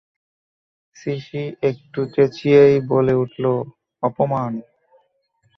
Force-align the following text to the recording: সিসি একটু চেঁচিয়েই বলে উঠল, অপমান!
সিসি 0.95 1.41
একটু 1.69 1.99
চেঁচিয়েই 2.13 2.75
বলে 2.91 3.13
উঠল, 3.13 3.43
অপমান! 4.03 4.51